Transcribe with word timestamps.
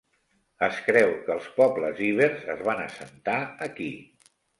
Es 0.67 0.77
creu 0.85 1.11
que 1.27 1.33
els 1.33 1.49
pobles 1.57 2.01
ibers 2.07 2.47
es 2.53 2.63
van 2.69 2.81
assentar 2.87 3.37
aquí. 3.67 3.91